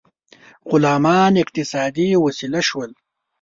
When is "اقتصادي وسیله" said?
1.43-2.61